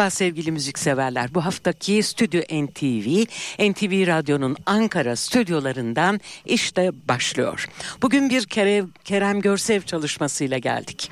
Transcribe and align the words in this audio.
Merhaba 0.00 0.10
sevgili 0.10 0.52
müzikseverler. 0.52 1.34
Bu 1.34 1.44
haftaki 1.44 2.02
Stüdyo 2.02 2.40
NTV, 2.40 3.24
NTV 3.70 4.06
Radyo'nun 4.06 4.56
Ankara 4.66 5.16
stüdyolarından 5.16 6.20
işte 6.46 6.90
başlıyor. 7.08 7.68
Bugün 8.02 8.30
bir 8.30 8.46
kere 8.46 8.84
Kerem 9.04 9.40
Görsev 9.40 9.82
çalışmasıyla 9.82 10.58
geldik. 10.58 11.10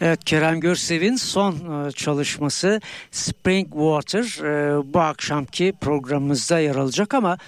Evet 0.00 0.24
Kerem 0.24 0.60
Görsev'in 0.60 1.16
son 1.16 1.52
e, 1.54 1.92
çalışması 1.92 2.80
Spring 3.10 3.68
Water 3.72 4.44
e, 4.44 4.94
bu 4.94 5.00
akşamki 5.00 5.72
programımızda 5.80 6.58
yer 6.58 6.76
alacak 6.76 7.14
ama 7.14 7.38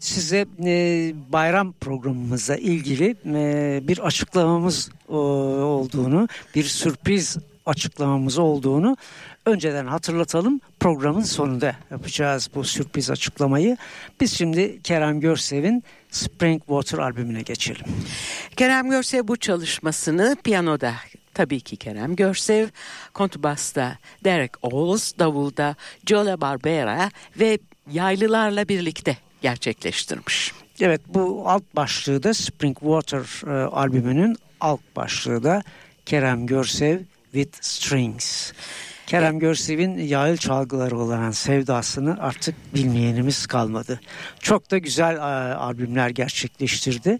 size 0.00 0.46
e, 0.64 1.12
bayram 1.32 1.72
programımızla 1.72 2.56
ilgili 2.56 3.16
bir 3.88 3.98
açıklamamız 3.98 4.90
olduğunu, 5.08 6.28
bir 6.54 6.64
sürpriz 6.64 7.36
açıklamamız 7.66 8.38
olduğunu 8.38 8.96
önceden 9.46 9.86
hatırlatalım. 9.86 10.60
Programın 10.80 11.22
sonunda 11.22 11.76
yapacağız 11.90 12.50
bu 12.54 12.64
sürpriz 12.64 13.10
açıklamayı. 13.10 13.76
Biz 14.20 14.32
şimdi 14.32 14.82
Kerem 14.82 15.20
Görsev'in 15.20 15.84
Spring 16.10 16.60
Water 16.66 16.98
albümüne 16.98 17.42
geçelim. 17.42 17.86
Kerem 18.56 18.90
Görsev 18.90 19.28
bu 19.28 19.36
çalışmasını 19.36 20.36
piyanoda 20.44 20.92
tabii 21.34 21.60
ki 21.60 21.76
Kerem 21.76 22.16
Görsev, 22.16 22.68
kontrbasta 23.14 23.98
Derek 24.24 24.52
Oğuz, 24.62 25.12
davulda 25.18 25.76
Jola 26.06 26.40
Barbera 26.40 27.10
ve 27.40 27.58
yaylılarla 27.90 28.68
birlikte 28.68 29.16
gerçekleştirmiş. 29.42 30.52
Evet 30.80 31.00
bu 31.08 31.42
alt 31.46 31.62
başlığı 31.76 32.22
da 32.22 32.34
Spring 32.34 32.78
Water 32.78 33.46
e, 33.46 33.64
albümünün 33.66 34.36
alt 34.60 34.80
başlığı 34.96 35.44
da 35.44 35.62
Kerem 36.06 36.46
Görsev 36.46 36.98
with 37.36 37.62
Strings. 37.62 38.52
Kerem 39.06 39.38
Görsev'in 39.38 39.98
yayıl 39.98 40.36
çalgıları 40.36 40.98
olan 40.98 41.30
sevdasını 41.30 42.16
artık 42.20 42.74
bilmeyenimiz 42.74 43.46
kalmadı. 43.46 44.00
Çok 44.40 44.70
da 44.70 44.78
güzel 44.78 45.16
e, 45.16 45.54
albümler 45.54 46.10
gerçekleştirdi. 46.10 47.18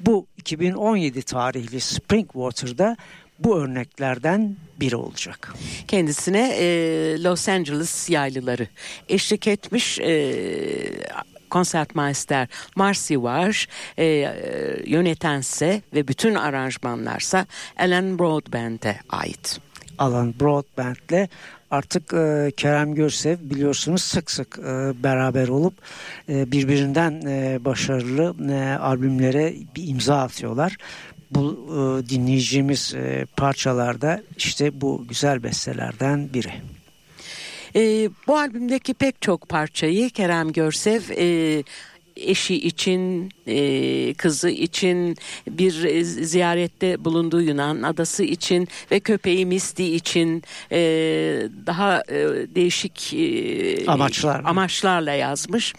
Bu 0.00 0.26
2017 0.36 1.22
tarihli 1.22 1.80
Spring 1.80 2.32
Water'da 2.32 2.96
bu 3.38 3.58
örneklerden 3.58 4.56
biri 4.80 4.96
olacak. 4.96 5.54
Kendisine 5.88 6.56
e, 6.58 6.66
Los 7.22 7.48
Angeles 7.48 8.10
yaylıları 8.10 8.68
eşlik 9.08 9.46
etmiş 9.46 9.98
e, 10.00 10.32
konsertmeister 11.50 12.48
Marcy 12.76 13.16
var, 13.16 13.66
e, 13.98 14.04
yönetense 14.86 15.82
ve 15.94 16.08
bütün 16.08 16.34
aranjmanlarsa 16.34 17.46
Alan 17.78 18.18
Broadbent'e 18.18 19.00
ait. 19.08 19.60
Alan 19.98 20.34
Broadbent'le 20.40 21.28
artık 21.70 22.14
e, 22.14 22.52
Kerem 22.56 22.94
Görsev 22.94 23.36
biliyorsunuz 23.42 24.02
sık 24.02 24.30
sık 24.30 24.58
e, 24.58 25.02
beraber 25.02 25.48
olup 25.48 25.74
e, 26.28 26.52
birbirinden 26.52 27.22
e, 27.26 27.64
başarılı 27.64 28.52
e, 28.52 28.78
albümlere 28.78 29.54
bir 29.76 29.88
imza 29.88 30.16
atıyorlar. 30.16 30.76
Bu 31.30 31.68
e, 31.70 32.08
dinleyeceğimiz 32.08 32.94
e, 32.94 33.26
parçalarda 33.36 34.22
işte 34.36 34.80
bu 34.80 35.04
güzel 35.08 35.42
bestelerden 35.42 36.28
biri. 36.34 36.52
E, 37.76 38.10
bu 38.26 38.38
albümdeki 38.38 38.94
pek 38.94 39.22
çok 39.22 39.48
parçayı 39.48 40.10
Kerem 40.10 40.52
Görsev 40.52 41.02
e, 41.10 41.62
eşi 42.16 42.54
için, 42.54 43.32
e, 43.46 44.14
kızı 44.14 44.50
için, 44.50 45.16
bir 45.50 46.00
ziyarette 46.02 47.04
bulunduğu 47.04 47.42
Yunan 47.42 47.82
adası 47.82 48.24
için 48.24 48.68
ve 48.90 49.00
köpeği 49.00 49.46
Misty 49.46 49.96
için 49.96 50.42
e, 50.72 50.78
daha 51.66 52.02
e, 52.08 52.14
değişik 52.54 53.14
e, 53.14 53.86
Amaçlar. 53.86 54.42
amaçlarla 54.44 55.12
yazmış. 55.12 55.74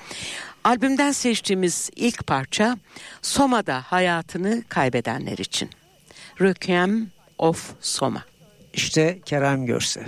Albümden 0.63 1.11
seçtiğimiz 1.11 1.89
ilk 1.95 2.27
parça 2.27 2.77
Soma'da 3.21 3.81
hayatını 3.81 4.63
kaybedenler 4.69 5.37
için. 5.37 5.69
Requiem 6.41 7.07
of 7.37 7.73
Soma. 7.81 8.23
İşte 8.73 9.19
Kerem 9.25 9.65
Görsev. 9.65 10.03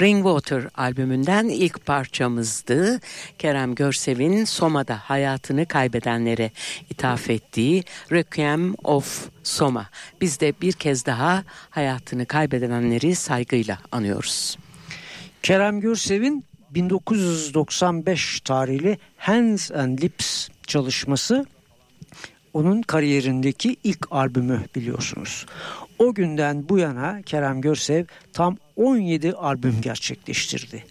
Spring 0.00 0.24
Water 0.24 0.68
albümünden 0.74 1.48
ilk 1.48 1.86
parçamızdı. 1.86 3.00
Kerem 3.38 3.74
Görsev'in 3.74 4.44
Soma'da 4.44 4.96
hayatını 4.96 5.66
kaybedenlere 5.66 6.50
ithaf 6.90 7.30
ettiği 7.30 7.84
Requiem 8.12 8.74
of 8.84 9.28
Soma. 9.42 9.86
Biz 10.20 10.40
de 10.40 10.52
bir 10.62 10.72
kez 10.72 11.06
daha 11.06 11.44
hayatını 11.70 12.26
kaybedenleri 12.26 13.14
saygıyla 13.14 13.78
anıyoruz. 13.92 14.58
Kerem 15.42 15.80
Görsev'in 15.80 16.44
1995 16.70 18.40
tarihli 18.40 18.98
Hands 19.16 19.70
and 19.70 20.02
Lips 20.02 20.48
çalışması 20.66 21.46
onun 22.54 22.82
kariyerindeki 22.82 23.76
ilk 23.84 24.06
albümü 24.10 24.64
biliyorsunuz. 24.74 25.46
O 25.98 26.14
günden 26.14 26.68
bu 26.68 26.78
yana 26.78 27.22
Kerem 27.22 27.60
Görsev 27.60 28.04
tam 28.32 28.56
17 28.76 29.32
albüm 29.32 29.80
gerçekleştirdi. 29.80 30.84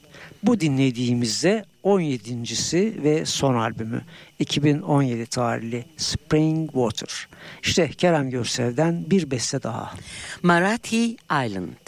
Bu 0.44 0.60
dinlediğimizde 0.60 1.66
17.si 1.84 3.04
ve 3.04 3.26
son 3.26 3.56
albümü 3.56 4.02
2017 4.40 5.26
tarihli 5.26 5.86
Spring 5.98 6.72
Water. 6.72 7.28
İşte 7.64 7.90
Kerem 7.90 8.30
Görsev'den 8.30 9.06
bir 9.10 9.32
beste 9.32 9.64
daha. 9.64 9.94
Marathi 10.44 11.16
Island. 11.32 11.88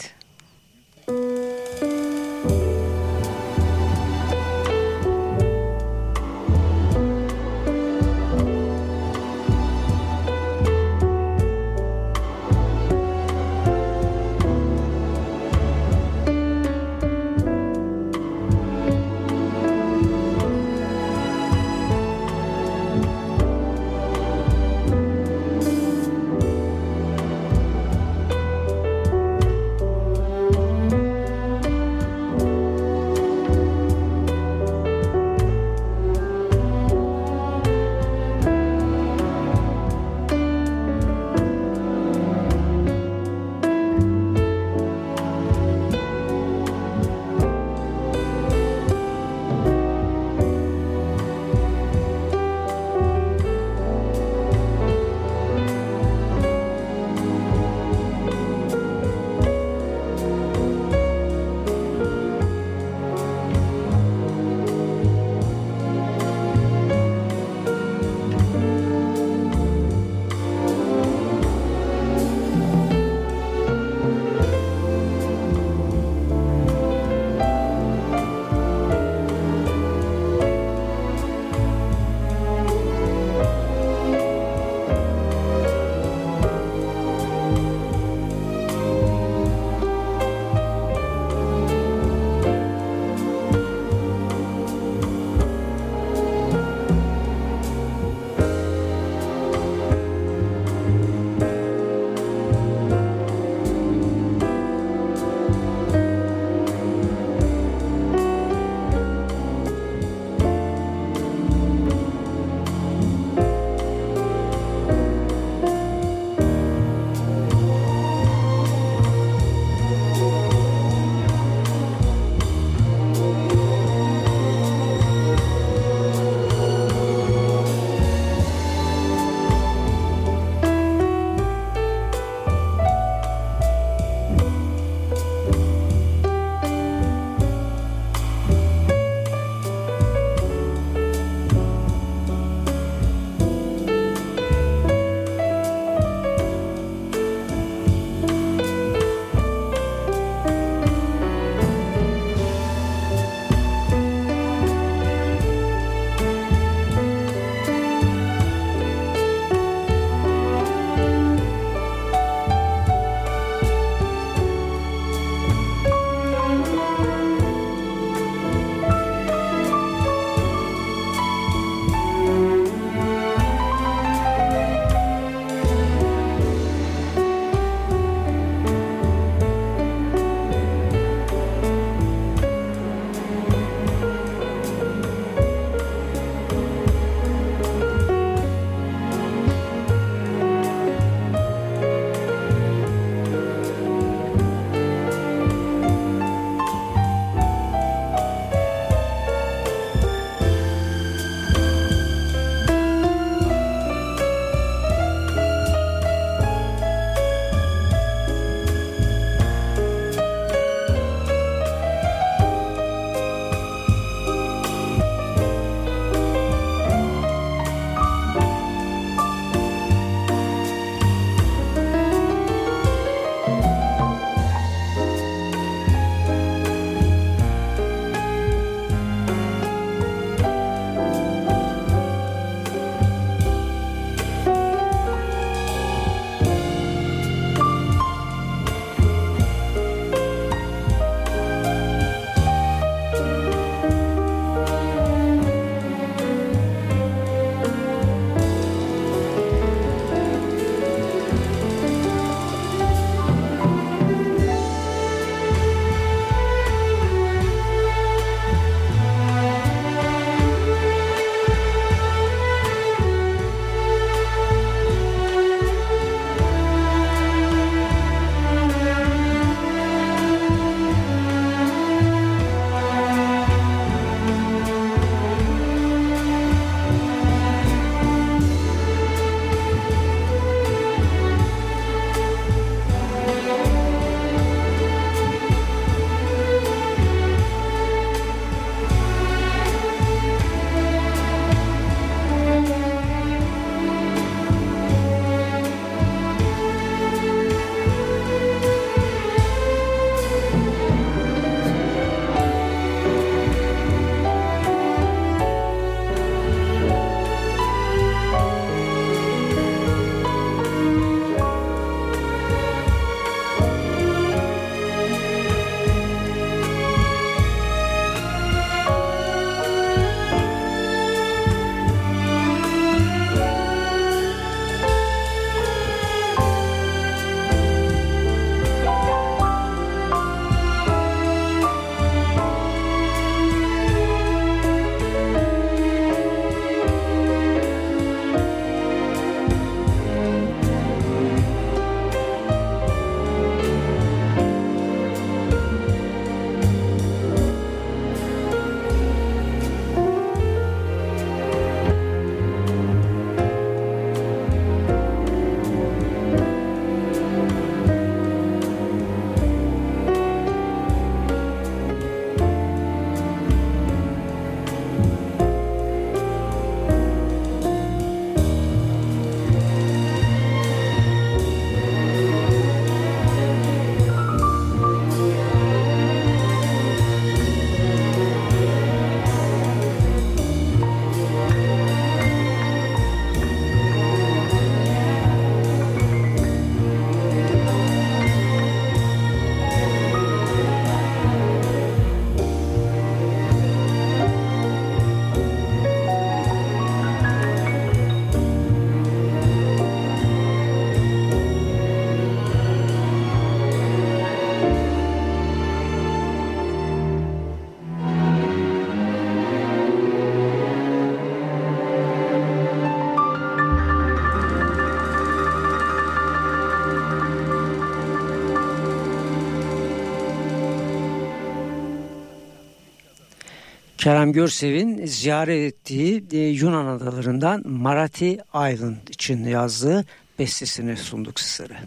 Kerem 424.02 424.32
Görsev'in 424.32 425.06
ziyaret 425.06 425.74
ettiği 425.74 426.24
e, 426.32 426.38
Yunan 426.38 426.86
adalarından 426.86 427.68
Marati 427.68 428.38
Island 428.54 429.08
için 429.08 429.44
yazdığı 429.44 430.04
bestesini 430.38 430.96
sunduk 430.96 431.40
sizlere. 431.40 431.78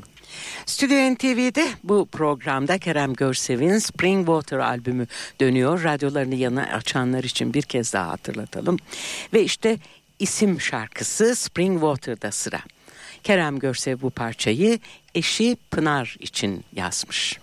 Stüdyo 0.66 1.14
NTV'de 1.14 1.68
bu 1.84 2.06
programda 2.06 2.78
Kerem 2.78 3.14
Görsev'in 3.14 3.78
Spring 3.78 4.26
Water 4.26 4.58
albümü 4.58 5.08
dönüyor. 5.42 5.84
Radyolarını 5.84 6.36
yana 6.36 6.64
açanlar 6.64 7.24
için 7.24 7.54
bir 7.54 7.64
kez 7.64 7.94
daha 7.94 8.08
hatırlatalım. 8.08 8.78
Ve 9.34 9.44
işte 9.44 9.78
isim 10.20 10.62
şarkısı 10.62 11.36
Spring 11.36 11.74
Water'da 11.74 12.32
sıra. 12.32 12.60
Kerem 13.24 13.60
Görsev 13.60 14.02
bu 14.02 14.10
parçayı 14.10 14.80
eşi 15.16 15.58
Pınar 15.72 16.18
için 16.20 16.64
yazmış. 16.76 17.40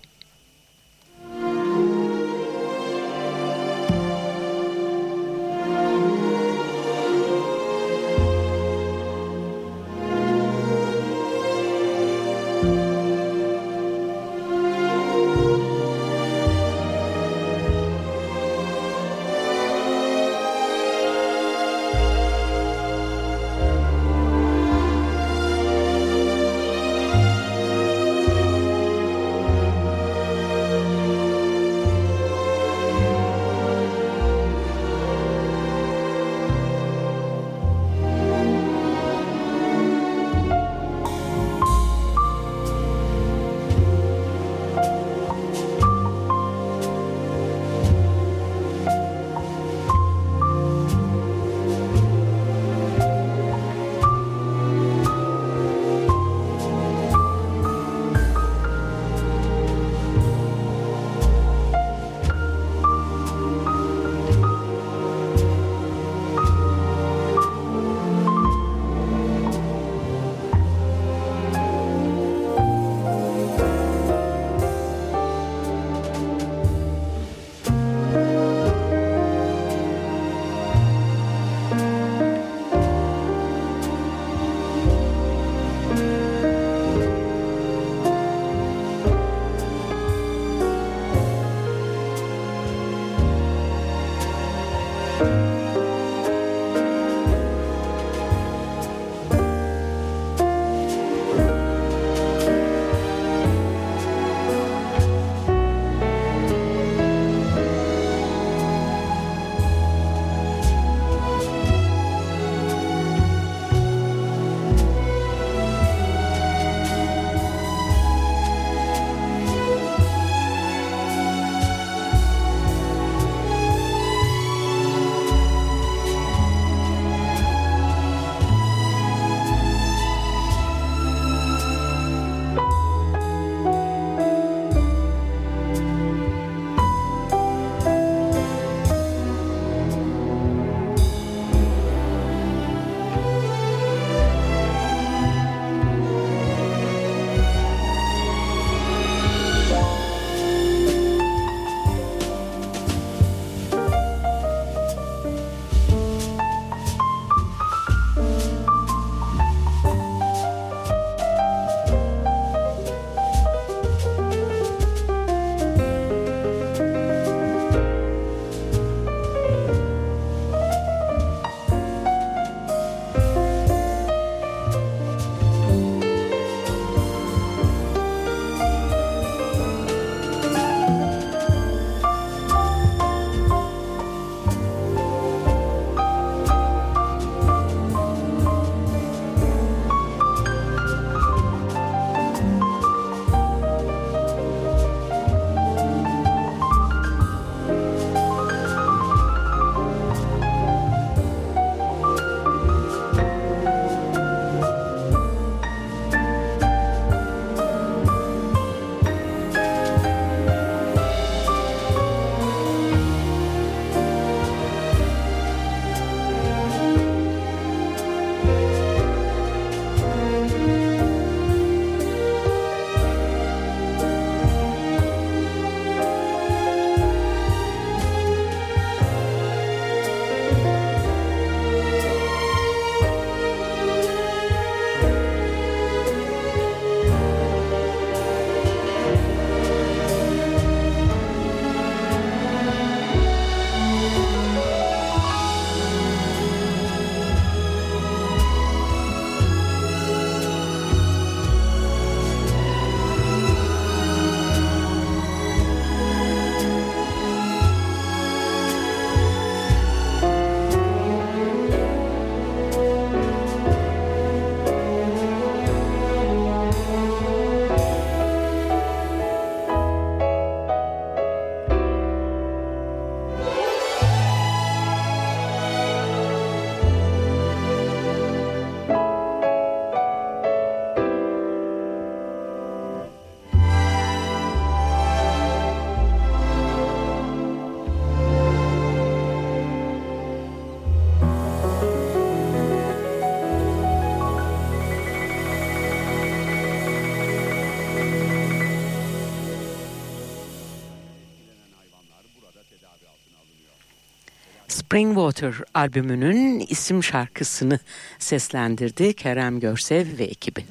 Springwater 304.93 305.55
albümünün 305.75 306.61
isim 306.69 307.05
şarkısını 307.05 307.79
seslendirdi 308.19 309.15
Kerem 309.15 309.61
Görsev 309.61 310.19
ve 310.19 310.25
ekibi. 310.25 310.65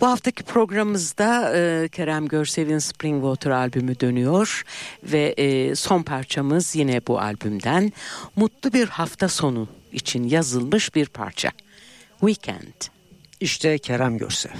Bu 0.00 0.06
haftaki 0.06 0.42
programımızda 0.42 1.56
e, 1.56 1.88
Kerem 1.88 2.28
Görsev'in 2.28 2.78
Springwater 2.78 3.50
albümü 3.50 4.00
dönüyor 4.00 4.62
ve 5.02 5.34
e, 5.36 5.74
son 5.74 6.02
parçamız 6.02 6.76
yine 6.76 7.00
bu 7.06 7.20
albümden 7.20 7.92
mutlu 8.36 8.72
bir 8.72 8.88
hafta 8.88 9.28
sonu 9.28 9.68
için 9.92 10.28
yazılmış 10.28 10.94
bir 10.94 11.06
parça. 11.06 11.50
Weekend. 12.20 12.90
İşte 13.40 13.78
Kerem 13.78 14.18
Görsev. 14.18 14.50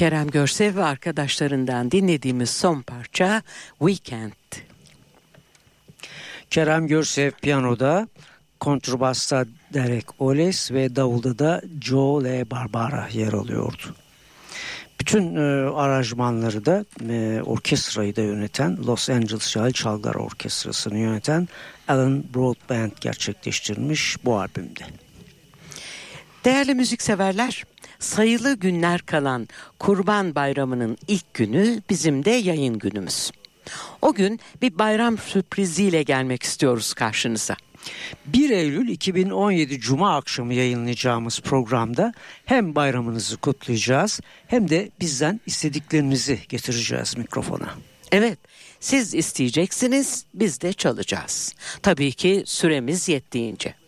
Kerem 0.00 0.26
Görsev 0.26 0.76
ve 0.76 0.84
arkadaşlarından 0.84 1.90
dinlediğimiz 1.90 2.50
son 2.50 2.82
parça 2.82 3.42
Weekend. 3.78 4.32
Kerem 6.50 6.86
Görsev 6.86 7.30
piyanoda, 7.30 8.08
kontrbasta 8.60 9.44
Derek 9.74 10.20
Oles 10.20 10.72
ve 10.72 10.96
davulda 10.96 11.38
da 11.38 11.62
Joe 11.80 12.24
Le 12.24 12.50
Barbara 12.50 13.08
yer 13.12 13.32
alıyordu. 13.32 13.96
Bütün 15.00 15.36
e, 15.36 15.40
aranjmanları 15.70 16.66
da 16.66 16.84
e, 17.10 17.42
orkestrayı 17.42 18.16
da 18.16 18.22
yöneten 18.22 18.78
Los 18.86 19.10
Angeles 19.10 19.48
Şahil 19.48 19.72
Çalgar 19.72 20.14
Orkestrası'nı 20.14 20.98
yöneten 20.98 21.48
Alan 21.88 22.24
Broadband 22.34 22.92
gerçekleştirmiş 23.00 24.16
bu 24.24 24.38
albümde. 24.38 24.84
Değerli 26.44 26.74
müzikseverler, 26.74 27.64
sayılı 28.00 28.54
günler 28.54 29.00
kalan 29.00 29.48
Kurban 29.78 30.34
Bayramı'nın 30.34 30.98
ilk 31.08 31.34
günü 31.34 31.82
bizim 31.90 32.24
de 32.24 32.30
yayın 32.30 32.78
günümüz. 32.78 33.30
O 34.02 34.14
gün 34.14 34.40
bir 34.62 34.78
bayram 34.78 35.18
sürpriziyle 35.18 36.02
gelmek 36.02 36.42
istiyoruz 36.42 36.94
karşınıza. 36.94 37.56
1 38.26 38.50
Eylül 38.50 38.88
2017 38.88 39.80
Cuma 39.80 40.16
akşamı 40.16 40.54
yayınlayacağımız 40.54 41.40
programda 41.40 42.12
hem 42.44 42.74
bayramınızı 42.74 43.36
kutlayacağız 43.36 44.20
hem 44.46 44.70
de 44.70 44.90
bizden 45.00 45.40
istediklerinizi 45.46 46.38
getireceğiz 46.48 47.16
mikrofona. 47.16 47.74
Evet, 48.12 48.38
siz 48.80 49.14
isteyeceksiniz, 49.14 50.24
biz 50.34 50.60
de 50.60 50.72
çalacağız. 50.72 51.54
Tabii 51.82 52.12
ki 52.12 52.42
süremiz 52.46 53.08
yettiğince. 53.08 53.79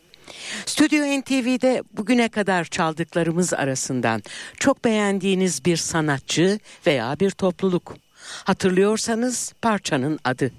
Stüdyo 0.66 1.20
NTV'de 1.20 1.82
bugüne 1.92 2.28
kadar 2.28 2.64
çaldıklarımız 2.64 3.54
arasından 3.54 4.22
çok 4.58 4.84
beğendiğiniz 4.84 5.64
bir 5.64 5.76
sanatçı 5.76 6.58
veya 6.86 7.16
bir 7.20 7.30
topluluk. 7.30 7.96
Hatırlıyorsanız 8.44 9.52
parçanın 9.62 10.18
adı 10.24 10.52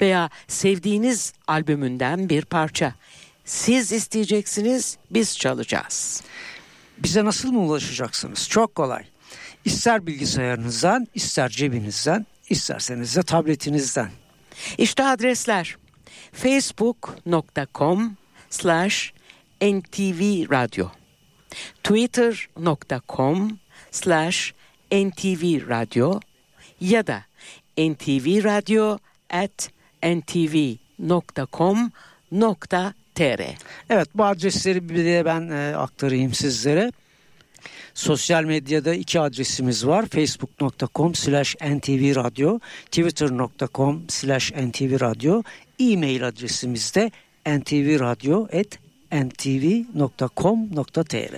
veya 0.00 0.30
sevdiğiniz 0.48 1.32
albümünden 1.46 2.28
bir 2.28 2.44
parça. 2.44 2.94
Siz 3.44 3.92
isteyeceksiniz, 3.92 4.96
biz 5.10 5.38
çalacağız. 5.38 6.22
Bize 6.98 7.24
nasıl 7.24 7.52
mı 7.52 7.60
ulaşacaksınız? 7.60 8.48
Çok 8.48 8.74
kolay. 8.74 9.04
İster 9.64 10.06
bilgisayarınızdan, 10.06 11.08
ister 11.14 11.48
cebinizden, 11.48 12.26
isterseniz 12.48 13.16
de 13.16 13.22
tabletinizden. 13.22 14.10
İşte 14.78 15.04
adresler 15.04 15.76
facebook.com 16.32 18.16
slash 18.50 19.12
ntvradio 19.60 20.90
twitter.com 21.82 23.58
slash 23.90 24.52
ntvradio 24.90 26.20
ya 26.80 27.02
da 27.06 27.22
ntvradio 27.76 28.98
at 29.30 29.70
ntv.com.tr 30.02 30.68
Evet 33.90 34.08
bu 34.14 34.24
adresleri 34.24 34.88
bir 34.88 35.04
de 35.04 35.24
ben 35.24 35.50
e, 35.50 35.76
aktarayım 35.76 36.34
sizlere. 36.34 36.92
Sosyal 37.94 38.44
medyada 38.44 38.94
iki 38.94 39.20
adresimiz 39.20 39.86
var. 39.86 40.06
Facebook.com 40.06 41.14
slash 41.14 41.56
ntvradio, 41.60 42.60
Twitter.com 42.90 44.02
slash 44.08 44.52
ntvradio, 44.52 45.42
e-mail 45.78 46.26
adresimiz 46.26 46.94
de 46.94 47.10
ntvradio.ntv.com.tr 49.12 51.34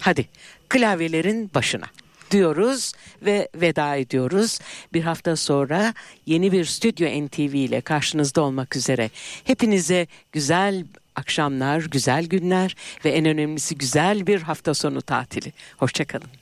Hadi 0.00 0.28
klavyelerin 0.68 1.50
başına 1.54 1.86
diyoruz 2.30 2.92
ve 3.22 3.48
veda 3.54 3.96
ediyoruz. 3.96 4.58
Bir 4.92 5.02
hafta 5.02 5.36
sonra 5.36 5.94
yeni 6.26 6.52
bir 6.52 6.64
Stüdyo 6.64 7.26
NTV 7.26 7.54
ile 7.54 7.80
karşınızda 7.80 8.42
olmak 8.42 8.76
üzere. 8.76 9.10
Hepinize 9.44 10.06
güzel 10.32 10.84
akşamlar, 11.16 11.80
güzel 11.80 12.26
günler 12.26 12.76
ve 13.04 13.10
en 13.10 13.24
önemlisi 13.24 13.78
güzel 13.78 14.26
bir 14.26 14.42
hafta 14.42 14.74
sonu 14.74 15.02
tatili. 15.02 15.52
Hoşçakalın. 15.76 16.41